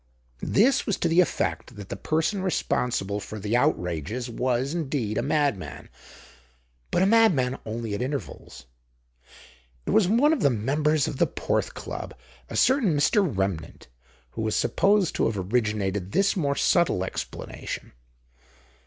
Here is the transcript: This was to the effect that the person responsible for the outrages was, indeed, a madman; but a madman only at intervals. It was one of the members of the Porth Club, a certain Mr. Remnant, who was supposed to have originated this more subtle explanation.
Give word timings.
This 0.49 0.87
was 0.87 0.97
to 0.97 1.07
the 1.07 1.21
effect 1.21 1.75
that 1.75 1.89
the 1.89 1.95
person 1.95 2.41
responsible 2.41 3.19
for 3.19 3.37
the 3.39 3.55
outrages 3.55 4.31
was, 4.31 4.73
indeed, 4.73 5.15
a 5.15 5.21
madman; 5.21 5.89
but 6.89 7.03
a 7.03 7.05
madman 7.05 7.59
only 7.67 7.93
at 7.93 8.01
intervals. 8.01 8.65
It 9.85 9.91
was 9.91 10.07
one 10.07 10.33
of 10.33 10.41
the 10.41 10.49
members 10.49 11.07
of 11.07 11.17
the 11.17 11.27
Porth 11.27 11.75
Club, 11.75 12.15
a 12.49 12.55
certain 12.55 12.97
Mr. 12.97 13.21
Remnant, 13.21 13.89
who 14.31 14.41
was 14.41 14.55
supposed 14.55 15.13
to 15.17 15.27
have 15.29 15.37
originated 15.37 16.13
this 16.13 16.35
more 16.35 16.55
subtle 16.55 17.03
explanation. 17.03 17.91